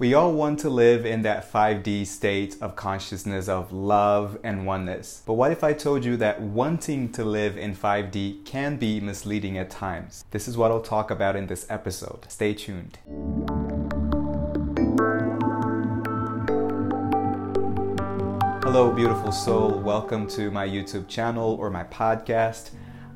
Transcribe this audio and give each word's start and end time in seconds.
We 0.00 0.14
all 0.14 0.32
want 0.32 0.60
to 0.60 0.70
live 0.70 1.04
in 1.04 1.22
that 1.22 1.52
5D 1.52 2.06
state 2.06 2.56
of 2.60 2.76
consciousness 2.76 3.48
of 3.48 3.72
love 3.72 4.38
and 4.44 4.64
oneness. 4.64 5.24
But 5.26 5.32
what 5.32 5.50
if 5.50 5.64
I 5.64 5.72
told 5.72 6.04
you 6.04 6.16
that 6.18 6.40
wanting 6.40 7.10
to 7.14 7.24
live 7.24 7.58
in 7.58 7.74
5D 7.74 8.44
can 8.44 8.76
be 8.76 9.00
misleading 9.00 9.58
at 9.58 9.70
times? 9.70 10.24
This 10.30 10.46
is 10.46 10.56
what 10.56 10.70
I'll 10.70 10.80
talk 10.80 11.10
about 11.10 11.34
in 11.34 11.48
this 11.48 11.66
episode. 11.68 12.26
Stay 12.28 12.54
tuned. 12.54 13.00
Hello, 18.62 18.92
beautiful 18.92 19.32
soul. 19.32 19.80
Welcome 19.80 20.28
to 20.28 20.52
my 20.52 20.68
YouTube 20.68 21.08
channel 21.08 21.56
or 21.58 21.70
my 21.70 21.82
podcast. 21.82 22.70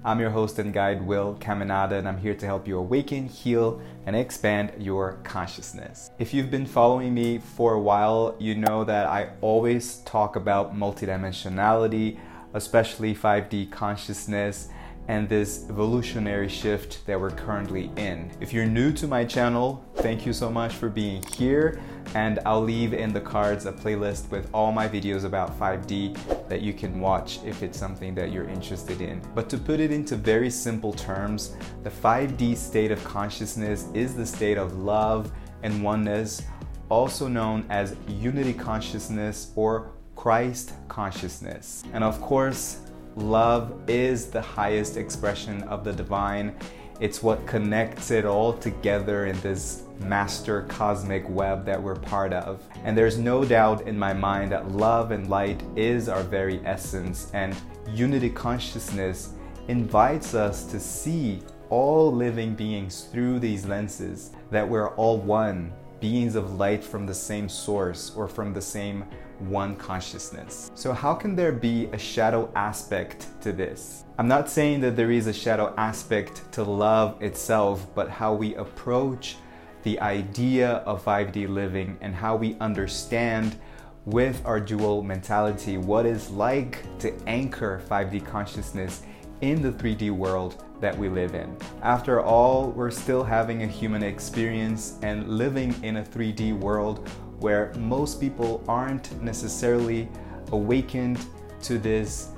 I'm 0.05 0.19
your 0.19 0.31
host 0.31 0.59
and 0.59 0.73
guide, 0.73 1.07
Will 1.07 1.37
Caminada, 1.39 1.93
and 1.93 2.09
I'm 2.09 2.19
here 2.19 2.35
to 2.35 2.45
help 2.45 2.67
you 2.67 2.77
awaken, 2.77 3.29
heal, 3.29 3.81
and 4.05 4.17
expand 4.17 4.73
your 4.77 5.21
consciousness. 5.23 6.11
If 6.19 6.35
you've 6.35 6.51
been 6.51 6.67
following 6.67 7.15
me 7.15 7.39
for 7.39 7.75
a 7.75 7.81
while, 7.81 8.35
you 8.41 8.57
know 8.57 8.83
that 8.83 9.07
I 9.07 9.31
always 9.41 9.99
talk 9.99 10.35
about 10.35 10.75
multidimensionality, 10.75 12.19
especially 12.53 13.15
5D 13.15 13.71
consciousness 13.71 14.71
and 15.09 15.29
this 15.29 15.67
evolutionary 15.69 16.49
shift 16.49 17.05
that 17.07 17.21
we're 17.21 17.31
currently 17.31 17.91
in. 17.97 18.31
If 18.41 18.53
you're 18.53 18.67
new 18.67 18.93
to 18.93 19.07
my 19.07 19.25
channel, 19.25 19.85
thank 19.97 20.25
you 20.25 20.33
so 20.33 20.51
much 20.51 20.73
for 20.75 20.89
being 20.89 21.23
here 21.37 21.81
and 22.15 22.39
I'll 22.45 22.63
leave 22.63 22.93
in 22.93 23.13
the 23.13 23.21
cards 23.21 23.67
a 23.67 23.73
playlist 23.73 24.31
with 24.31 24.49
all 24.53 24.73
my 24.73 24.89
videos 24.89 25.25
about 25.25 25.59
5D 25.59 26.49
that 26.49 26.61
you 26.61 26.73
can 26.73 27.01
watch 27.01 27.41
if 27.45 27.63
it's 27.63 27.79
something 27.79 28.15
that 28.15 28.33
you're 28.33 28.49
interested 28.49 29.01
in. 29.01 29.23
But 29.35 29.49
to 29.51 29.59
put 29.59 29.81
it 29.81 29.91
into 29.91 30.17
very 30.17 30.51
simple 30.51 30.93
terms, 30.93 31.57
the 31.83 31.91
5D 31.91 32.57
state 32.57 32.91
of 32.91 33.03
consciousness 33.05 33.89
is 33.95 34.15
the 34.15 34.27
state 34.27 34.59
of 34.59 34.77
love 34.77 35.33
and 35.63 35.83
oneness, 35.83 36.43
also 36.89 37.29
known 37.29 37.65
as 37.71 37.97
unity 38.07 38.53
consciousness 38.53 39.53
or 39.57 39.93
Christ 40.15 40.73
consciousness. 40.89 41.85
And 41.93 42.05
of 42.05 42.21
course, 42.21 42.82
Love 43.17 43.79
is 43.89 44.27
the 44.27 44.41
highest 44.41 44.97
expression 44.97 45.63
of 45.65 45.85
the 45.85 45.93
divine. 45.93 46.55
It's 46.99 47.23
what 47.23 47.47
connects 47.47 48.11
it 48.11 48.25
all 48.25 48.53
together 48.53 49.27
in 49.27 49.39
this 49.41 49.83
master 50.01 50.63
cosmic 50.63 51.29
web 51.29 51.65
that 51.67 51.83
we're 51.83 51.97
part 51.97 52.33
of. 52.33 52.63
And 52.85 52.97
there's 52.97 53.19
no 53.19 53.45
doubt 53.45 53.87
in 53.87 53.99
my 53.99 54.13
mind 54.13 54.53
that 54.53 54.71
love 54.71 55.11
and 55.11 55.29
light 55.29 55.63
is 55.77 56.09
our 56.09 56.23
very 56.23 56.61
essence, 56.65 57.31
and 57.35 57.55
unity 57.91 58.31
consciousness 58.31 59.35
invites 59.69 60.35
us 60.35 60.65
to 60.67 60.81
see 60.81 61.43
all 61.69 62.13
living 62.13 62.55
beings 62.55 63.09
through 63.13 63.41
these 63.41 63.67
lenses, 63.67 64.31
that 64.51 64.69
we're 64.69 64.91
all 64.97 65.19
one, 65.19 65.73
beings 66.03 66.35
of 66.35 66.57
light 66.57 66.83
from 66.83 67.07
the 67.07 67.15
same 67.15 67.49
source 67.49 68.13
or 68.17 68.27
from 68.27 68.53
the 68.53 68.61
same 68.61 69.05
one 69.39 69.77
consciousness. 69.77 70.71
So, 70.75 70.93
how 70.93 71.15
can 71.15 71.37
there 71.37 71.53
be 71.53 71.87
a 71.93 71.99
shadow 71.99 72.51
aspect 72.57 73.29
to 73.41 73.53
this? 73.53 74.05
I'm 74.19 74.29
not 74.29 74.51
saying 74.51 74.81
that 74.81 74.97
there 74.97 75.13
is 75.13 75.29
a 75.29 75.33
shadow 75.33 75.73
aspect 75.79 76.53
to 76.53 76.65
love 76.65 77.23
itself, 77.23 77.87
but 77.95 78.11
how 78.11 78.35
we 78.35 78.57
approach 78.57 79.37
the 79.85 79.99
idea 80.01 80.83
of 80.91 81.05
5D 81.05 81.49
living 81.49 81.97
and 82.01 82.15
how 82.15 82.37
we 82.37 82.57
understand 82.61 83.57
with 84.05 84.45
our 84.45 84.59
dual 84.59 85.03
mentality 85.03 85.79
what 85.79 86.07
is 86.07 86.31
like 86.31 86.85
to 86.99 87.15
anchor 87.29 87.81
5D 87.89 88.27
consciousness 88.27 89.03
in 89.43 89.61
the 89.61 89.73
3D 89.73 90.11
world 90.11 90.65
that 90.81 90.97
we 90.97 91.09
live 91.09 91.35
in. 91.35 91.55
After 91.83 92.23
all, 92.23 92.71
we're 92.71 92.91
still 92.91 93.23
having 93.23 93.65
a 93.65 93.67
human 93.67 94.03
experience 94.03 94.99
and 95.03 95.29
living 95.29 95.75
in 95.83 95.97
a 95.97 96.03
3D 96.03 96.59
world 96.59 97.09
where 97.41 97.73
most 97.75 98.21
people 98.21 98.65
aren't 98.69 99.21
necessarily 99.21 100.09
awakened 100.53 101.19
to 101.63 101.79
this 101.79 102.29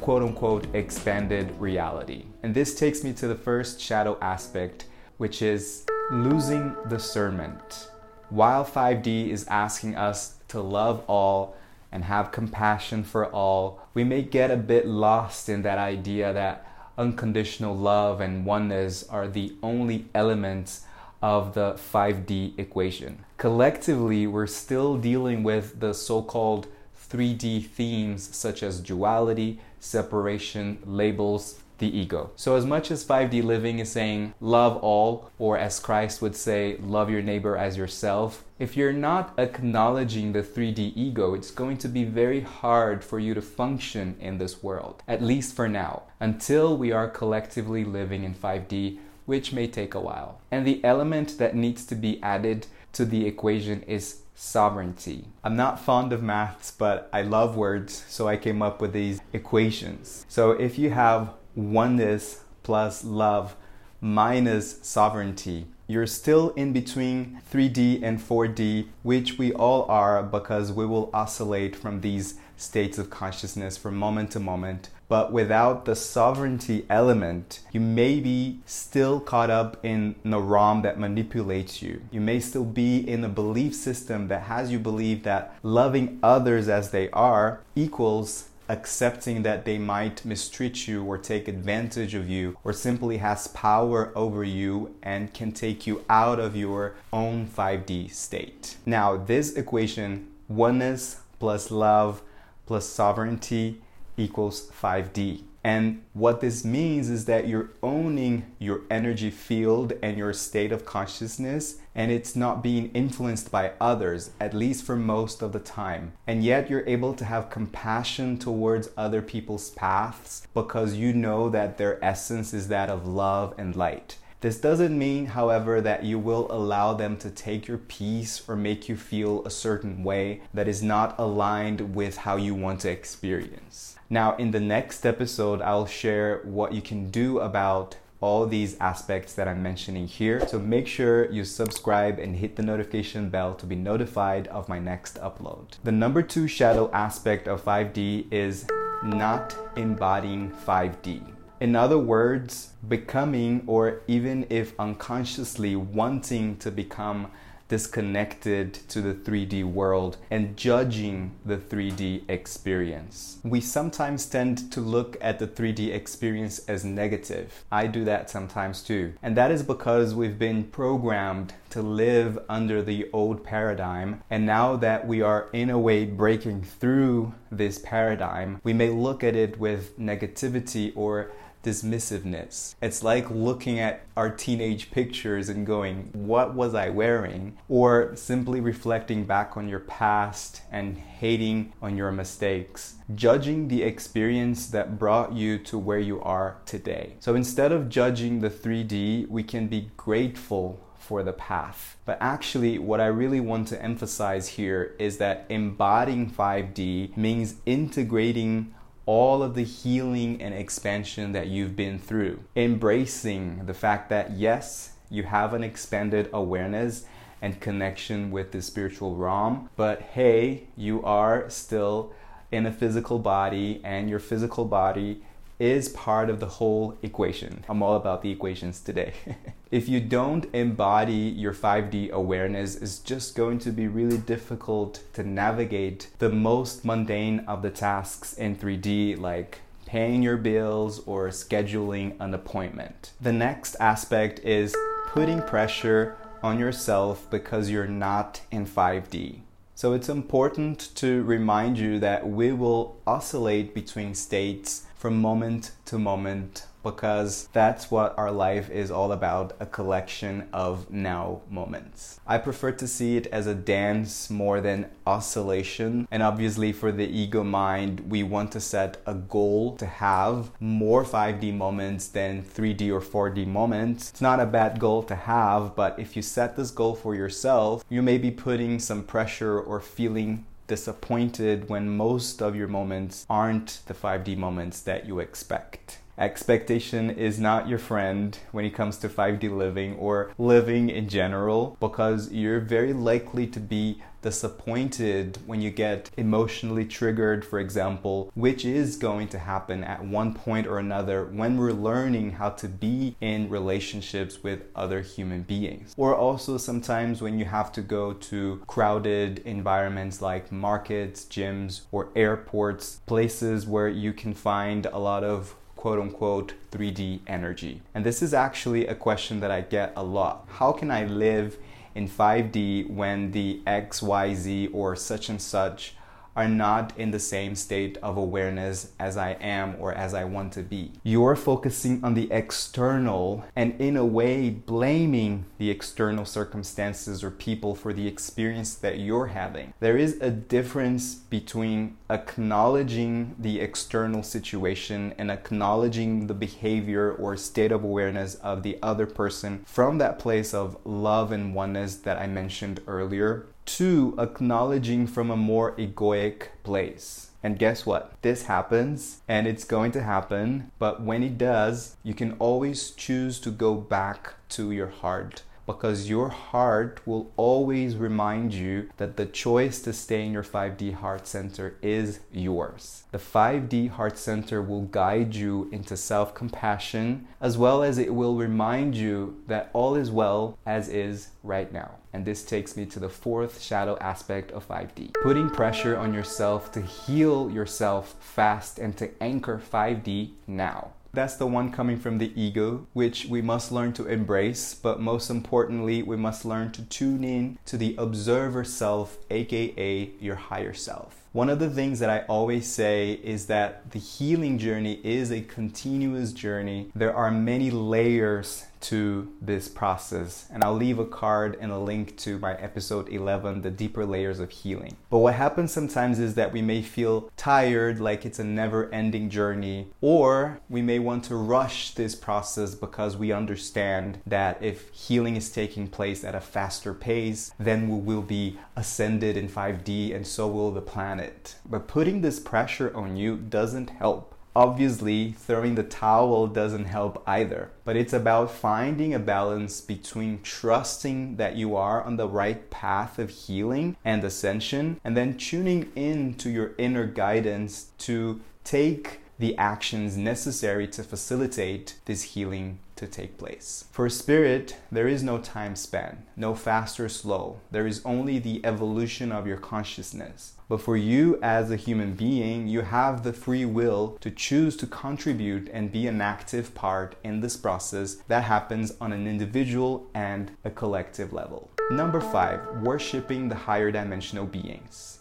quote 0.00 0.22
unquote 0.22 0.66
expanded 0.74 1.54
reality. 1.60 2.24
And 2.42 2.52
this 2.52 2.74
takes 2.74 3.04
me 3.04 3.12
to 3.14 3.28
the 3.28 3.34
first 3.34 3.80
shadow 3.80 4.18
aspect, 4.20 4.86
which 5.18 5.42
is 5.42 5.86
losing 6.10 6.74
discernment. 6.88 7.90
While 8.30 8.64
5D 8.64 9.28
is 9.28 9.46
asking 9.48 9.96
us 9.96 10.34
to 10.48 10.60
love 10.60 11.04
all 11.06 11.56
and 11.92 12.04
have 12.04 12.32
compassion 12.32 13.02
for 13.04 13.26
all, 13.26 13.80
we 13.94 14.04
may 14.04 14.22
get 14.22 14.50
a 14.50 14.56
bit 14.56 14.86
lost 14.86 15.48
in 15.48 15.62
that 15.62 15.78
idea 15.78 16.32
that 16.32 16.66
unconditional 16.96 17.76
love 17.76 18.20
and 18.20 18.44
oneness 18.44 19.02
are 19.08 19.26
the 19.26 19.54
only 19.62 20.06
elements 20.14 20.82
of 21.22 21.54
the 21.54 21.72
5D 21.74 22.58
equation. 22.58 23.24
Collectively, 23.36 24.26
we're 24.26 24.46
still 24.46 24.96
dealing 24.96 25.42
with 25.42 25.80
the 25.80 25.92
so 25.92 26.22
called 26.22 26.66
3D 27.10 27.66
themes 27.66 28.34
such 28.36 28.62
as 28.62 28.80
duality, 28.80 29.60
separation, 29.80 30.78
labels, 30.84 31.60
the 31.80 31.98
ego. 31.98 32.30
So, 32.36 32.54
as 32.54 32.64
much 32.64 32.90
as 32.90 33.04
5D 33.04 33.42
living 33.42 33.80
is 33.80 33.90
saying 33.90 34.34
love 34.40 34.76
all, 34.76 35.30
or 35.38 35.58
as 35.58 35.80
Christ 35.80 36.22
would 36.22 36.36
say, 36.36 36.76
love 36.80 37.10
your 37.10 37.22
neighbor 37.22 37.56
as 37.56 37.76
yourself, 37.76 38.44
if 38.58 38.76
you're 38.76 38.92
not 38.92 39.34
acknowledging 39.36 40.32
the 40.32 40.42
3D 40.42 40.92
ego, 40.94 41.34
it's 41.34 41.50
going 41.50 41.78
to 41.78 41.88
be 41.88 42.04
very 42.04 42.40
hard 42.40 43.02
for 43.02 43.18
you 43.18 43.34
to 43.34 43.42
function 43.42 44.16
in 44.20 44.38
this 44.38 44.62
world, 44.62 45.02
at 45.08 45.22
least 45.22 45.56
for 45.56 45.68
now, 45.68 46.04
until 46.20 46.76
we 46.76 46.92
are 46.92 47.08
collectively 47.08 47.84
living 47.84 48.22
in 48.22 48.34
5D 48.34 48.98
which 49.30 49.52
may 49.52 49.68
take 49.68 49.94
a 49.94 50.00
while. 50.00 50.40
And 50.50 50.66
the 50.66 50.82
element 50.82 51.38
that 51.38 51.54
needs 51.54 51.86
to 51.86 51.94
be 51.94 52.20
added 52.20 52.66
to 52.94 53.04
the 53.04 53.28
equation 53.28 53.82
is 53.82 54.22
sovereignty. 54.34 55.26
I'm 55.44 55.54
not 55.54 55.78
fond 55.78 56.12
of 56.12 56.20
maths, 56.20 56.72
but 56.72 57.08
I 57.12 57.22
love 57.22 57.56
words, 57.56 58.04
so 58.08 58.26
I 58.26 58.36
came 58.36 58.60
up 58.60 58.80
with 58.80 58.92
these 58.92 59.20
equations. 59.32 60.26
So 60.28 60.50
if 60.50 60.80
you 60.80 60.90
have 60.90 61.34
oneness 61.60 62.42
plus 62.62 63.04
love 63.04 63.56
minus 64.00 64.78
sovereignty, 64.82 65.66
you're 65.86 66.06
still 66.06 66.50
in 66.50 66.72
between 66.72 67.40
3D 67.52 68.02
and 68.02 68.20
4D, 68.20 68.86
which 69.02 69.38
we 69.38 69.52
all 69.52 69.84
are 69.90 70.22
because 70.22 70.72
we 70.72 70.86
will 70.86 71.10
oscillate 71.12 71.74
from 71.74 72.00
these 72.00 72.36
states 72.56 72.98
of 72.98 73.10
consciousness 73.10 73.76
from 73.76 73.96
moment 73.96 74.30
to 74.30 74.40
moment. 74.40 74.90
But 75.08 75.32
without 75.32 75.86
the 75.86 75.96
sovereignty 75.96 76.86
element, 76.88 77.62
you 77.72 77.80
may 77.80 78.20
be 78.20 78.60
still 78.64 79.18
caught 79.18 79.50
up 79.50 79.84
in 79.84 80.14
the 80.24 80.38
ROM 80.38 80.82
that 80.82 81.00
manipulates 81.00 81.82
you. 81.82 82.02
You 82.12 82.20
may 82.20 82.38
still 82.38 82.64
be 82.64 82.98
in 82.98 83.24
a 83.24 83.28
belief 83.28 83.74
system 83.74 84.28
that 84.28 84.42
has 84.42 84.70
you 84.70 84.78
believe 84.78 85.24
that 85.24 85.56
loving 85.64 86.20
others 86.22 86.68
as 86.68 86.92
they 86.92 87.10
are 87.10 87.60
equals 87.74 88.49
accepting 88.70 89.42
that 89.42 89.64
they 89.64 89.76
might 89.76 90.24
mistreat 90.24 90.86
you 90.86 91.04
or 91.04 91.18
take 91.18 91.48
advantage 91.48 92.14
of 92.14 92.30
you 92.30 92.56
or 92.62 92.72
simply 92.72 93.16
has 93.18 93.48
power 93.48 94.12
over 94.14 94.44
you 94.44 94.94
and 95.02 95.34
can 95.34 95.50
take 95.50 95.86
you 95.86 96.04
out 96.08 96.38
of 96.38 96.54
your 96.54 96.94
own 97.12 97.46
5D 97.46 98.12
state. 98.12 98.76
Now, 98.86 99.16
this 99.16 99.54
equation, 99.54 100.28
oneness 100.48 101.20
plus 101.40 101.70
love 101.72 102.22
plus 102.66 102.86
sovereignty 102.86 103.82
equals 104.16 104.70
5D. 104.70 105.42
And 105.62 106.02
what 106.14 106.40
this 106.40 106.64
means 106.64 107.10
is 107.10 107.26
that 107.26 107.46
you're 107.46 107.70
owning 107.82 108.46
your 108.58 108.82
energy 108.90 109.30
field 109.30 109.92
and 110.02 110.16
your 110.16 110.32
state 110.32 110.72
of 110.72 110.86
consciousness, 110.86 111.76
and 111.94 112.10
it's 112.10 112.34
not 112.34 112.62
being 112.62 112.90
influenced 112.92 113.50
by 113.50 113.72
others, 113.80 114.30
at 114.40 114.54
least 114.54 114.84
for 114.84 114.96
most 114.96 115.42
of 115.42 115.52
the 115.52 115.60
time. 115.60 116.12
And 116.26 116.42
yet, 116.42 116.70
you're 116.70 116.88
able 116.88 117.12
to 117.14 117.24
have 117.26 117.50
compassion 117.50 118.38
towards 118.38 118.88
other 118.96 119.20
people's 119.20 119.70
paths 119.70 120.46
because 120.54 120.94
you 120.94 121.12
know 121.12 121.50
that 121.50 121.76
their 121.76 122.02
essence 122.02 122.54
is 122.54 122.68
that 122.68 122.88
of 122.88 123.06
love 123.06 123.54
and 123.58 123.76
light. 123.76 124.16
This 124.40 124.58
doesn't 124.58 124.98
mean, 124.98 125.26
however, 125.26 125.82
that 125.82 126.02
you 126.02 126.18
will 126.18 126.46
allow 126.50 126.94
them 126.94 127.18
to 127.18 127.30
take 127.30 127.68
your 127.68 127.76
peace 127.76 128.42
or 128.48 128.56
make 128.56 128.88
you 128.88 128.96
feel 128.96 129.44
a 129.44 129.50
certain 129.50 130.02
way 130.02 130.40
that 130.54 130.66
is 130.66 130.82
not 130.82 131.14
aligned 131.18 131.94
with 131.94 132.16
how 132.16 132.36
you 132.36 132.54
want 132.54 132.80
to 132.80 132.90
experience. 132.90 133.96
Now, 134.08 134.36
in 134.36 134.50
the 134.50 134.60
next 134.60 135.04
episode, 135.04 135.60
I'll 135.60 135.86
share 135.86 136.40
what 136.44 136.72
you 136.72 136.80
can 136.80 137.10
do 137.10 137.38
about 137.38 137.96
all 138.22 138.46
these 138.46 138.78
aspects 138.80 139.34
that 139.34 139.46
I'm 139.46 139.62
mentioning 139.62 140.06
here. 140.06 140.46
So 140.48 140.58
make 140.58 140.86
sure 140.86 141.30
you 141.30 141.44
subscribe 141.44 142.18
and 142.18 142.36
hit 142.36 142.56
the 142.56 142.62
notification 142.62 143.28
bell 143.28 143.54
to 143.54 143.66
be 143.66 143.76
notified 143.76 144.48
of 144.48 144.68
my 144.68 144.78
next 144.78 145.16
upload. 145.20 145.78
The 145.84 145.92
number 145.92 146.22
two 146.22 146.46
shadow 146.46 146.90
aspect 146.92 147.46
of 147.46 147.62
5D 147.62 148.32
is 148.32 148.66
not 149.02 149.54
embodying 149.76 150.50
5D. 150.66 151.39
In 151.60 151.76
other 151.76 151.98
words, 151.98 152.72
becoming 152.88 153.64
or 153.66 154.00
even 154.08 154.46
if 154.48 154.72
unconsciously 154.80 155.76
wanting 155.76 156.56
to 156.56 156.70
become 156.70 157.30
disconnected 157.70 158.74
to 158.74 159.00
the 159.00 159.14
3D 159.14 159.62
world 159.64 160.16
and 160.28 160.56
judging 160.56 161.30
the 161.44 161.56
3D 161.56 162.28
experience. 162.28 163.38
We 163.44 163.60
sometimes 163.60 164.26
tend 164.26 164.72
to 164.72 164.80
look 164.80 165.16
at 165.20 165.38
the 165.38 165.46
3D 165.46 165.94
experience 165.94 166.58
as 166.68 166.84
negative. 166.84 167.64
I 167.70 167.86
do 167.86 168.04
that 168.06 168.28
sometimes 168.28 168.82
too. 168.82 169.12
And 169.22 169.36
that 169.36 169.52
is 169.52 169.62
because 169.62 170.14
we've 170.16 170.38
been 170.38 170.64
programmed 170.64 171.54
to 171.70 171.80
live 171.80 172.40
under 172.48 172.82
the 172.82 173.08
old 173.12 173.44
paradigm. 173.44 174.24
And 174.30 174.44
now 174.44 174.74
that 174.76 175.06
we 175.06 175.22
are 175.22 175.48
in 175.52 175.70
a 175.70 175.78
way 175.78 176.06
breaking 176.06 176.62
through 176.62 177.34
this 177.52 177.78
paradigm, 177.78 178.60
we 178.64 178.72
may 178.72 178.90
look 178.90 179.22
at 179.22 179.36
it 179.36 179.60
with 179.60 179.96
negativity 179.96 180.92
or 180.96 181.30
dismissiveness. 181.62 182.74
It's 182.80 183.02
like 183.02 183.30
looking 183.30 183.78
at 183.78 184.06
our 184.16 184.30
teenage 184.30 184.90
pictures 184.90 185.48
and 185.48 185.66
going, 185.66 186.10
What 186.12 186.54
was 186.54 186.74
I 186.74 186.90
wearing? 186.90 187.58
Or 187.68 188.14
simply 188.16 188.60
reflecting 188.60 189.24
back 189.24 189.56
on 189.56 189.68
your 189.68 189.80
past 189.80 190.62
and 190.70 190.96
hating 190.96 191.72
on 191.82 191.96
your 191.96 192.12
mistakes, 192.12 192.94
judging 193.14 193.68
the 193.68 193.82
experience 193.82 194.68
that 194.68 194.98
brought 194.98 195.32
you 195.32 195.58
to 195.58 195.78
where 195.78 195.98
you 195.98 196.20
are 196.22 196.58
today. 196.66 197.16
So 197.20 197.34
instead 197.34 197.72
of 197.72 197.88
judging 197.88 198.40
the 198.40 198.50
3D, 198.50 199.28
we 199.28 199.42
can 199.42 199.66
be 199.68 199.90
grateful 199.96 200.80
for 201.00 201.22
the 201.22 201.32
path. 201.32 201.96
But 202.04 202.18
actually, 202.20 202.78
what 202.78 203.00
I 203.00 203.06
really 203.06 203.40
want 203.40 203.66
to 203.68 203.82
emphasize 203.82 204.48
here 204.48 204.94
is 204.98 205.18
that 205.18 205.44
embodying 205.48 206.30
5D 206.30 207.16
means 207.16 207.56
integrating 207.66 208.74
all 209.10 209.42
of 209.42 209.56
the 209.56 209.64
healing 209.64 210.40
and 210.40 210.54
expansion 210.54 211.32
that 211.32 211.48
you've 211.48 211.74
been 211.74 211.98
through. 211.98 212.38
Embracing 212.54 213.66
the 213.66 213.74
fact 213.74 214.08
that, 214.08 214.30
yes, 214.30 214.92
you 215.10 215.24
have 215.24 215.52
an 215.52 215.64
expanded 215.64 216.30
awareness 216.32 217.04
and 217.42 217.60
connection 217.60 218.30
with 218.30 218.52
the 218.52 218.62
spiritual 218.62 219.16
realm, 219.16 219.68
but 219.74 220.00
hey, 220.00 220.62
you 220.76 221.02
are 221.02 221.50
still 221.50 222.12
in 222.52 222.64
a 222.66 222.72
physical 222.72 223.18
body, 223.18 223.80
and 223.82 224.08
your 224.08 224.20
physical 224.20 224.64
body 224.64 225.20
is 225.60 225.90
part 225.90 226.30
of 226.30 226.40
the 226.40 226.46
whole 226.46 226.96
equation. 227.02 227.62
I'm 227.68 227.82
all 227.82 227.94
about 227.94 228.22
the 228.22 228.30
equations 228.30 228.80
today. 228.80 229.12
if 229.70 229.90
you 229.90 230.00
don't 230.00 230.46
embody 230.54 231.12
your 231.12 231.52
5D 231.52 232.10
awareness, 232.10 232.76
it's 232.76 232.98
just 232.98 233.36
going 233.36 233.58
to 233.60 233.70
be 233.70 233.86
really 233.86 234.16
difficult 234.16 235.02
to 235.12 235.22
navigate 235.22 236.08
the 236.18 236.30
most 236.30 236.84
mundane 236.84 237.40
of 237.40 237.60
the 237.60 237.70
tasks 237.70 238.32
in 238.32 238.56
3D, 238.56 239.18
like 239.18 239.60
paying 239.84 240.22
your 240.22 240.38
bills 240.38 241.02
or 241.06 241.28
scheduling 241.28 242.16
an 242.20 242.32
appointment. 242.32 243.12
The 243.20 243.32
next 243.32 243.76
aspect 243.78 244.38
is 244.40 244.74
putting 245.08 245.42
pressure 245.42 246.16
on 246.42 246.58
yourself 246.58 247.28
because 247.30 247.68
you're 247.68 247.86
not 247.86 248.40
in 248.50 248.64
5D. 248.64 249.40
So 249.74 249.92
it's 249.92 250.08
important 250.08 250.94
to 250.96 251.22
remind 251.24 251.78
you 251.78 251.98
that 252.00 252.28
we 252.28 252.52
will 252.52 252.96
oscillate 253.06 253.74
between 253.74 254.14
states 254.14 254.86
from 255.00 255.18
moment 255.18 255.72
to 255.86 255.98
moment 255.98 256.66
because 256.82 257.48
that's 257.54 257.90
what 257.90 258.14
our 258.18 258.30
life 258.30 258.68
is 258.68 258.90
all 258.90 259.12
about 259.12 259.54
a 259.58 259.64
collection 259.64 260.46
of 260.52 260.90
now 260.90 261.40
moments. 261.48 262.20
I 262.26 262.36
prefer 262.36 262.72
to 262.72 262.86
see 262.86 263.16
it 263.16 263.26
as 263.28 263.46
a 263.46 263.54
dance 263.54 264.28
more 264.28 264.60
than 264.60 264.90
oscillation. 265.06 266.06
And 266.10 266.22
obviously, 266.22 266.72
for 266.72 266.92
the 266.92 267.06
ego 267.06 267.42
mind, 267.42 268.00
we 268.10 268.22
want 268.22 268.52
to 268.52 268.60
set 268.60 268.98
a 269.06 269.14
goal 269.14 269.74
to 269.76 269.86
have 269.86 270.50
more 270.60 271.02
5D 271.02 271.54
moments 271.54 272.08
than 272.08 272.42
3D 272.42 272.90
or 272.90 273.00
4D 273.00 273.46
moments. 273.46 274.10
It's 274.10 274.20
not 274.20 274.38
a 274.38 274.46
bad 274.46 274.78
goal 274.78 275.02
to 275.04 275.14
have, 275.14 275.74
but 275.74 275.98
if 275.98 276.14
you 276.14 276.20
set 276.20 276.56
this 276.56 276.70
goal 276.70 276.94
for 276.94 277.14
yourself, 277.14 277.84
you 277.88 278.02
may 278.02 278.18
be 278.18 278.30
putting 278.30 278.78
some 278.78 279.02
pressure 279.02 279.58
or 279.58 279.80
feeling 279.80 280.44
disappointed 280.70 281.68
when 281.68 281.96
most 281.96 282.40
of 282.40 282.54
your 282.54 282.68
moments 282.68 283.26
aren't 283.28 283.80
the 283.86 283.92
5D 283.92 284.36
moments 284.36 284.80
that 284.82 285.04
you 285.04 285.18
expect. 285.18 285.98
Expectation 286.16 287.10
is 287.10 287.40
not 287.40 287.68
your 287.68 287.80
friend 287.80 288.38
when 288.52 288.64
it 288.64 288.70
comes 288.70 288.96
to 288.98 289.08
5D 289.08 289.50
living 289.50 289.96
or 289.96 290.30
living 290.38 290.88
in 290.88 291.08
general 291.08 291.76
because 291.80 292.30
you're 292.30 292.60
very 292.60 292.92
likely 292.92 293.48
to 293.48 293.58
be 293.58 294.00
disappointed 294.22 295.38
when 295.46 295.60
you 295.60 295.70
get 295.70 296.10
emotionally 296.16 296.84
triggered, 296.84 297.44
for 297.44 297.58
example, 297.58 298.30
which 298.34 298.64
is 298.64 298.96
going 298.96 299.28
to 299.28 299.38
happen 299.38 299.84
at 299.84 300.04
one 300.04 300.34
point 300.34 300.66
or 300.66 300.78
another 300.78 301.24
when 301.24 301.56
we're 301.56 301.72
learning 301.72 302.32
how 302.32 302.50
to 302.50 302.68
be 302.68 303.16
in 303.20 303.48
relationships 303.48 304.42
with 304.42 304.62
other 304.74 305.00
human 305.00 305.42
beings. 305.42 305.94
Or 305.96 306.14
also 306.14 306.58
sometimes 306.58 307.22
when 307.22 307.38
you 307.38 307.44
have 307.44 307.72
to 307.72 307.82
go 307.82 308.12
to 308.12 308.62
crowded 308.66 309.40
environments 309.40 310.22
like 310.22 310.52
markets, 310.52 311.24
gyms, 311.24 311.82
or 311.92 312.08
airports, 312.14 313.00
places 313.06 313.66
where 313.66 313.88
you 313.88 314.12
can 314.12 314.34
find 314.34 314.86
a 314.86 314.98
lot 314.98 315.24
of 315.24 315.54
quote 315.80 315.98
unquote 315.98 316.52
3D 316.72 317.20
energy. 317.26 317.80
And 317.94 318.04
this 318.04 318.20
is 318.20 318.34
actually 318.34 318.86
a 318.86 318.94
question 318.94 319.40
that 319.40 319.50
I 319.50 319.62
get 319.62 319.94
a 319.96 320.02
lot. 320.02 320.46
How 320.48 320.72
can 320.72 320.90
I 320.90 321.06
live 321.06 321.56
in 321.94 322.08
5D 322.08 322.90
when 322.90 323.32
the 323.32 323.60
XYZ 323.66 324.70
or 324.72 324.96
such 324.96 325.28
and 325.28 325.40
such 325.40 325.94
are 326.36 326.48
not 326.48 326.96
in 326.98 327.10
the 327.10 327.18
same 327.18 327.54
state 327.54 327.98
of 328.02 328.16
awareness 328.16 328.92
as 328.98 329.16
I 329.16 329.32
am 329.40 329.76
or 329.78 329.92
as 329.92 330.14
I 330.14 330.24
want 330.24 330.52
to 330.54 330.62
be. 330.62 330.92
You're 331.02 331.36
focusing 331.36 332.02
on 332.04 332.14
the 332.14 332.30
external 332.30 333.44
and, 333.56 333.80
in 333.80 333.96
a 333.96 334.04
way, 334.04 334.50
blaming 334.50 335.46
the 335.58 335.70
external 335.70 336.24
circumstances 336.24 337.24
or 337.24 337.30
people 337.30 337.74
for 337.74 337.92
the 337.92 338.06
experience 338.06 338.74
that 338.76 338.98
you're 338.98 339.26
having. 339.26 339.74
There 339.80 339.96
is 339.96 340.18
a 340.20 340.30
difference 340.30 341.14
between 341.14 341.96
acknowledging 342.08 343.34
the 343.38 343.60
external 343.60 344.22
situation 344.22 345.14
and 345.18 345.30
acknowledging 345.30 346.26
the 346.26 346.34
behavior 346.34 347.12
or 347.12 347.36
state 347.36 347.72
of 347.72 347.84
awareness 347.84 348.34
of 348.36 348.62
the 348.62 348.78
other 348.82 349.06
person 349.06 349.64
from 349.64 349.98
that 349.98 350.18
place 350.18 350.54
of 350.54 350.76
love 350.84 351.32
and 351.32 351.54
oneness 351.54 351.96
that 351.96 352.18
I 352.18 352.26
mentioned 352.26 352.80
earlier 352.86 353.46
to 353.66 354.14
acknowledging 354.18 355.06
from 355.06 355.30
a 355.30 355.36
more 355.36 355.72
egoic 355.76 356.48
place. 356.62 357.30
And 357.42 357.58
guess 357.58 357.86
what? 357.86 358.12
This 358.22 358.44
happens 358.44 359.22
and 359.26 359.46
it's 359.46 359.64
going 359.64 359.92
to 359.92 360.02
happen, 360.02 360.70
but 360.78 361.02
when 361.02 361.22
it 361.22 361.38
does, 361.38 361.96
you 362.02 362.12
can 362.12 362.32
always 362.38 362.90
choose 362.90 363.40
to 363.40 363.50
go 363.50 363.74
back 363.74 364.34
to 364.50 364.72
your 364.72 364.88
heart 364.88 365.42
because 365.66 366.08
your 366.08 366.28
heart 366.28 367.00
will 367.06 367.32
always 367.36 367.96
remind 367.96 368.52
you 368.52 368.90
that 368.96 369.16
the 369.16 369.26
choice 369.26 369.80
to 369.82 369.92
stay 369.92 370.26
in 370.26 370.32
your 370.32 370.42
5D 370.42 370.94
heart 370.94 371.26
center 371.26 371.76
is 371.82 372.20
yours. 372.32 373.04
The 373.12 373.18
5D 373.18 373.90
heart 373.90 374.18
center 374.18 374.62
will 374.62 374.82
guide 374.82 375.34
you 375.34 375.68
into 375.72 375.96
self 375.96 376.34
compassion 376.34 377.26
as 377.40 377.56
well 377.56 377.82
as 377.82 377.98
it 377.98 378.14
will 378.14 378.36
remind 378.36 378.94
you 378.96 379.42
that 379.46 379.70
all 379.72 379.94
is 379.94 380.10
well 380.10 380.58
as 380.66 380.88
is 380.88 381.28
right 381.42 381.72
now. 381.72 381.96
And 382.12 382.24
this 382.24 382.44
takes 382.44 382.76
me 382.76 382.86
to 382.86 382.98
the 382.98 383.08
fourth 383.08 383.62
shadow 383.62 383.96
aspect 384.00 384.50
of 384.52 384.66
5D 384.66 385.12
putting 385.22 385.48
pressure 385.50 385.96
on 385.96 386.12
yourself 386.12 386.72
to 386.72 386.82
heal 386.82 387.50
yourself 387.50 388.16
fast 388.20 388.78
and 388.78 388.96
to 388.96 389.10
anchor 389.22 389.58
5D 389.58 390.32
now. 390.46 390.92
That's 391.12 391.34
the 391.34 391.46
one 391.46 391.72
coming 391.72 391.98
from 391.98 392.18
the 392.18 392.32
ego, 392.40 392.86
which 392.92 393.26
we 393.26 393.42
must 393.42 393.72
learn 393.72 393.92
to 393.94 394.06
embrace, 394.06 394.74
but 394.74 395.00
most 395.00 395.28
importantly, 395.28 396.02
we 396.02 396.16
must 396.16 396.44
learn 396.44 396.70
to 396.72 396.82
tune 396.82 397.24
in 397.24 397.58
to 397.66 397.76
the 397.76 397.96
observer 397.98 398.62
self, 398.62 399.18
aka 399.30 400.10
your 400.20 400.36
higher 400.36 400.72
self. 400.72 401.16
One 401.32 401.48
of 401.48 401.60
the 401.60 401.70
things 401.70 402.00
that 402.00 402.10
I 402.10 402.24
always 402.28 402.66
say 402.66 403.12
is 403.12 403.46
that 403.46 403.92
the 403.92 404.00
healing 404.00 404.58
journey 404.58 405.00
is 405.04 405.30
a 405.30 405.42
continuous 405.42 406.32
journey. 406.32 406.90
There 406.92 407.14
are 407.14 407.30
many 407.30 407.70
layers 407.70 408.66
to 408.80 409.30
this 409.42 409.68
process, 409.68 410.46
and 410.50 410.64
I'll 410.64 410.74
leave 410.74 410.98
a 410.98 411.04
card 411.04 411.56
and 411.60 411.70
a 411.70 411.78
link 411.78 412.16
to 412.18 412.38
my 412.38 412.54
episode 412.54 413.10
11, 413.10 413.60
The 413.60 413.70
Deeper 413.70 414.06
Layers 414.06 414.40
of 414.40 414.50
Healing. 414.50 414.96
But 415.10 415.18
what 415.18 415.34
happens 415.34 415.70
sometimes 415.70 416.18
is 416.18 416.34
that 416.34 416.50
we 416.50 416.62
may 416.62 416.80
feel 416.80 417.30
tired, 417.36 418.00
like 418.00 418.24
it's 418.24 418.38
a 418.38 418.44
never 418.44 418.90
ending 418.90 419.28
journey, 419.28 419.92
or 420.00 420.60
we 420.70 420.80
may 420.80 420.98
want 420.98 421.24
to 421.24 421.36
rush 421.36 421.92
this 421.92 422.14
process 422.14 422.74
because 422.74 423.18
we 423.18 423.32
understand 423.32 424.18
that 424.26 424.56
if 424.62 424.88
healing 424.94 425.36
is 425.36 425.50
taking 425.50 425.86
place 425.86 426.24
at 426.24 426.34
a 426.34 426.40
faster 426.40 426.94
pace, 426.94 427.52
then 427.58 427.88
we 427.88 428.00
will 428.00 428.22
be 428.22 428.58
ascended 428.76 429.36
in 429.36 429.46
5D, 429.46 430.14
and 430.14 430.26
so 430.26 430.48
will 430.48 430.70
the 430.70 430.80
planet 430.80 431.19
it. 431.20 431.56
But 431.64 431.88
putting 431.88 432.20
this 432.20 432.40
pressure 432.40 432.92
on 432.94 433.16
you 433.16 433.36
doesn't 433.36 433.90
help. 433.90 434.34
Obviously, 434.56 435.30
throwing 435.32 435.76
the 435.76 435.84
towel 435.84 436.48
doesn't 436.48 436.86
help 436.86 437.22
either, 437.24 437.70
but 437.84 437.94
it's 437.94 438.12
about 438.12 438.50
finding 438.50 439.14
a 439.14 439.20
balance 439.20 439.80
between 439.80 440.42
trusting 440.42 441.36
that 441.36 441.54
you 441.54 441.76
are 441.76 442.02
on 442.02 442.16
the 442.16 442.26
right 442.26 442.68
path 442.68 443.20
of 443.20 443.30
healing 443.30 443.96
and 444.04 444.24
ascension, 444.24 445.00
and 445.04 445.16
then 445.16 445.36
tuning 445.36 445.92
in 445.94 446.34
to 446.34 446.50
your 446.50 446.72
inner 446.78 447.06
guidance 447.06 447.90
to 447.98 448.40
take 448.64 449.20
the 449.38 449.56
actions 449.56 450.16
necessary 450.16 450.86
to 450.88 451.02
facilitate 451.04 451.94
this 452.06 452.22
healing 452.34 452.80
to 453.00 453.06
take 453.06 453.38
place. 453.38 453.86
For 453.90 454.08
spirit, 454.10 454.76
there 454.92 455.08
is 455.08 455.22
no 455.22 455.38
time 455.38 455.74
span, 455.74 456.24
no 456.36 456.54
fast 456.54 457.00
or 457.00 457.08
slow. 457.08 457.58
There 457.70 457.86
is 457.86 458.02
only 458.04 458.38
the 458.38 458.60
evolution 458.64 459.32
of 459.32 459.46
your 459.46 459.56
consciousness. 459.56 460.52
But 460.68 460.82
for 460.82 460.98
you 460.98 461.38
as 461.42 461.70
a 461.70 461.76
human 461.76 462.14
being, 462.14 462.68
you 462.68 462.82
have 462.82 463.22
the 463.22 463.32
free 463.32 463.64
will 463.64 464.18
to 464.20 464.30
choose 464.30 464.76
to 464.76 464.86
contribute 464.86 465.70
and 465.72 465.90
be 465.90 466.06
an 466.06 466.20
active 466.20 466.74
part 466.74 467.16
in 467.24 467.40
this 467.40 467.56
process 467.56 468.16
that 468.28 468.44
happens 468.44 468.92
on 469.00 469.12
an 469.12 469.26
individual 469.26 470.06
and 470.14 470.52
a 470.62 470.70
collective 470.70 471.32
level. 471.32 471.70
Number 471.90 472.20
five, 472.20 472.60
worshiping 472.82 473.48
the 473.48 473.54
higher 473.54 473.90
dimensional 473.90 474.44
beings 474.44 475.19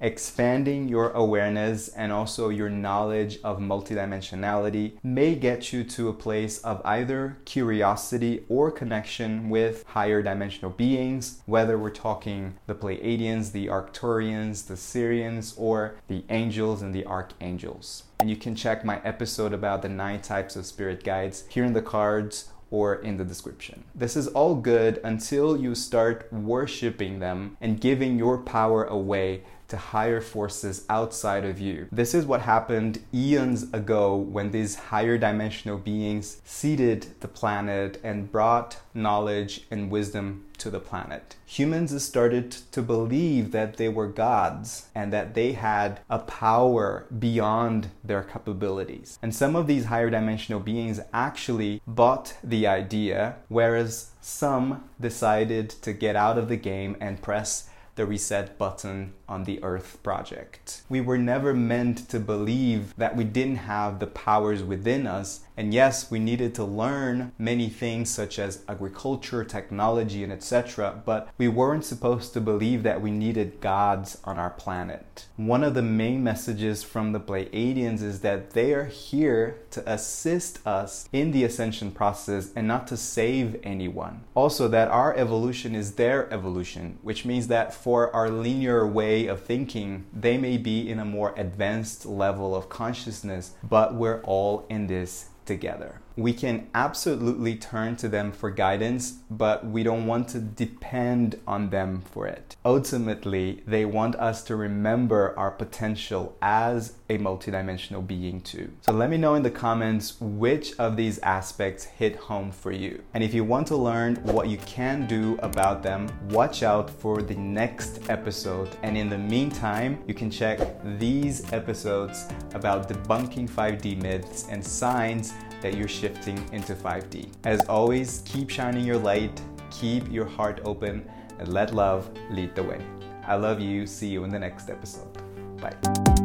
expanding 0.00 0.88
your 0.88 1.10
awareness 1.10 1.88
and 1.88 2.10
also 2.10 2.48
your 2.48 2.70
knowledge 2.70 3.38
of 3.44 3.58
multidimensionality 3.58 4.92
may 5.02 5.34
get 5.34 5.72
you 5.72 5.84
to 5.84 6.08
a 6.08 6.12
place 6.12 6.58
of 6.60 6.80
either 6.84 7.36
curiosity 7.44 8.44
or 8.48 8.70
connection 8.70 9.48
with 9.50 9.84
higher 9.88 10.22
dimensional 10.22 10.70
beings, 10.70 11.42
whether 11.46 11.78
we're 11.78 11.90
talking 11.90 12.54
the 12.66 12.74
Pleiadians, 12.74 13.52
the 13.52 13.66
Arcturians, 13.66 14.66
the 14.66 14.74
Sirians, 14.74 15.54
or 15.58 15.96
the 16.08 16.24
angels 16.30 16.82
and 16.82 16.94
the 16.94 17.06
archangels. 17.06 18.04
And 18.20 18.30
you 18.30 18.36
can 18.36 18.54
check 18.54 18.84
my 18.84 19.00
episode 19.04 19.52
about 19.52 19.82
the 19.82 19.88
nine 19.88 20.20
types 20.20 20.56
of 20.56 20.66
spirit 20.66 21.04
guides 21.04 21.44
here 21.48 21.64
in 21.64 21.72
the 21.72 21.82
cards 21.82 22.50
or 22.70 22.96
in 22.96 23.16
the 23.16 23.24
description. 23.24 23.84
This 23.94 24.16
is 24.16 24.28
all 24.28 24.54
good 24.54 25.00
until 25.02 25.56
you 25.56 25.74
start 25.74 26.32
worshiping 26.32 27.18
them 27.18 27.56
and 27.60 27.80
giving 27.80 28.16
your 28.16 28.38
power 28.38 28.84
away 28.84 29.42
to 29.70 29.76
higher 29.76 30.20
forces 30.20 30.84
outside 30.88 31.44
of 31.44 31.60
you. 31.60 31.88
This 31.90 32.14
is 32.14 32.26
what 32.26 32.42
happened 32.42 33.02
eons 33.14 33.72
ago 33.72 34.14
when 34.16 34.50
these 34.50 34.74
higher 34.76 35.18
dimensional 35.18 35.78
beings 35.78 36.40
seeded 36.44 37.06
the 37.20 37.28
planet 37.28 37.98
and 38.04 38.30
brought 38.30 38.78
knowledge 38.94 39.66
and 39.70 39.90
wisdom 39.90 40.44
to 40.58 40.70
the 40.70 40.78
planet. 40.80 41.36
Humans 41.46 42.02
started 42.04 42.50
to 42.72 42.82
believe 42.82 43.50
that 43.52 43.76
they 43.78 43.88
were 43.88 44.08
gods 44.08 44.88
and 44.94 45.12
that 45.12 45.34
they 45.34 45.52
had 45.52 46.00
a 46.10 46.18
power 46.18 47.06
beyond 47.18 47.88
their 48.04 48.22
capabilities. 48.22 49.18
And 49.22 49.34
some 49.34 49.56
of 49.56 49.66
these 49.66 49.86
higher 49.86 50.10
dimensional 50.10 50.60
beings 50.60 51.00
actually 51.12 51.80
bought 51.86 52.36
the 52.44 52.66
idea, 52.66 53.36
whereas 53.48 54.10
some 54.20 54.84
decided 55.00 55.70
to 55.70 55.94
get 55.94 56.14
out 56.14 56.36
of 56.36 56.48
the 56.48 56.56
game 56.56 56.94
and 57.00 57.22
press 57.22 57.69
the 57.94 58.06
reset 58.06 58.58
button 58.58 59.12
on 59.28 59.44
the 59.44 59.62
Earth 59.62 59.98
project. 60.02 60.82
We 60.88 61.00
were 61.00 61.18
never 61.18 61.54
meant 61.54 62.08
to 62.10 62.20
believe 62.20 62.94
that 62.96 63.16
we 63.16 63.24
didn't 63.24 63.56
have 63.56 63.98
the 63.98 64.06
powers 64.06 64.62
within 64.62 65.06
us. 65.06 65.40
And 65.60 65.74
yes, 65.74 66.10
we 66.10 66.18
needed 66.18 66.54
to 66.54 66.64
learn 66.64 67.32
many 67.36 67.68
things 67.68 68.08
such 68.08 68.38
as 68.38 68.64
agriculture, 68.66 69.44
technology, 69.44 70.24
and 70.24 70.32
etc. 70.32 71.02
But 71.04 71.28
we 71.36 71.48
weren't 71.48 71.84
supposed 71.84 72.32
to 72.32 72.40
believe 72.40 72.82
that 72.82 73.02
we 73.02 73.10
needed 73.10 73.60
gods 73.60 74.16
on 74.24 74.38
our 74.38 74.48
planet. 74.48 75.26
One 75.36 75.62
of 75.62 75.74
the 75.74 75.82
main 75.82 76.24
messages 76.24 76.82
from 76.82 77.12
the 77.12 77.20
Pleiadians 77.20 78.00
is 78.00 78.20
that 78.20 78.52
they 78.52 78.72
are 78.72 78.86
here 78.86 79.58
to 79.72 79.82
assist 79.86 80.66
us 80.66 81.06
in 81.12 81.30
the 81.30 81.44
ascension 81.44 81.90
process 81.90 82.54
and 82.56 82.66
not 82.66 82.86
to 82.86 82.96
save 82.96 83.60
anyone. 83.62 84.24
Also, 84.34 84.66
that 84.66 84.88
our 84.88 85.14
evolution 85.14 85.74
is 85.74 85.96
their 85.96 86.32
evolution, 86.32 86.98
which 87.02 87.26
means 87.26 87.48
that 87.48 87.74
for 87.74 88.10
our 88.16 88.30
linear 88.30 88.86
way 88.86 89.26
of 89.26 89.42
thinking, 89.42 90.06
they 90.10 90.38
may 90.38 90.56
be 90.56 90.88
in 90.88 90.98
a 90.98 91.04
more 91.04 91.34
advanced 91.36 92.06
level 92.06 92.56
of 92.56 92.70
consciousness, 92.70 93.52
but 93.62 93.92
we're 93.92 94.22
all 94.22 94.64
in 94.70 94.86
this 94.86 95.26
together 95.56 96.00
we 96.20 96.32
can 96.34 96.68
absolutely 96.74 97.56
turn 97.56 97.96
to 97.96 98.08
them 98.08 98.30
for 98.30 98.50
guidance, 98.50 99.12
but 99.30 99.66
we 99.66 99.82
don't 99.82 100.06
want 100.06 100.28
to 100.28 100.38
depend 100.38 101.40
on 101.46 101.70
them 101.70 102.02
for 102.12 102.26
it. 102.26 102.56
Ultimately, 102.64 103.62
they 103.66 103.84
want 103.84 104.16
us 104.16 104.42
to 104.44 104.56
remember 104.56 105.34
our 105.38 105.50
potential 105.50 106.36
as 106.42 106.94
a 107.08 107.18
multidimensional 107.18 108.06
being 108.06 108.40
too. 108.42 108.70
So 108.82 108.92
let 108.92 109.08
me 109.10 109.16
know 109.16 109.34
in 109.34 109.42
the 109.42 109.50
comments 109.50 110.20
which 110.20 110.78
of 110.78 110.96
these 110.96 111.18
aspects 111.20 111.84
hit 111.84 112.16
home 112.16 112.52
for 112.52 112.70
you. 112.70 113.02
And 113.14 113.24
if 113.24 113.32
you 113.32 113.42
want 113.42 113.66
to 113.68 113.76
learn 113.76 114.16
what 114.16 114.48
you 114.48 114.58
can 114.58 115.06
do 115.06 115.38
about 115.42 115.82
them, 115.82 116.08
watch 116.28 116.62
out 116.62 116.90
for 116.90 117.22
the 117.22 117.34
next 117.34 118.10
episode. 118.10 118.68
And 118.82 118.96
in 118.96 119.08
the 119.08 119.18
meantime, 119.18 120.02
you 120.06 120.14
can 120.14 120.30
check 120.30 120.60
these 120.98 121.50
episodes 121.52 122.28
about 122.54 122.88
debunking 122.88 123.48
5D 123.48 124.02
myths 124.02 124.46
and 124.50 124.64
signs 124.64 125.32
that 125.60 125.76
you're 125.76 125.88
shifting 126.10 126.38
into 126.52 126.74
5D. 126.74 127.28
As 127.44 127.60
always, 127.68 128.22
keep 128.24 128.50
shining 128.50 128.84
your 128.84 128.98
light, 128.98 129.40
keep 129.70 130.10
your 130.10 130.26
heart 130.26 130.60
open, 130.64 131.08
and 131.38 131.48
let 131.48 131.74
love 131.74 132.10
lead 132.30 132.54
the 132.54 132.62
way. 132.62 132.80
I 133.26 133.36
love 133.36 133.60
you. 133.60 133.86
See 133.86 134.08
you 134.08 134.24
in 134.24 134.30
the 134.30 134.38
next 134.38 134.70
episode. 134.70 135.12
Bye. 135.60 136.19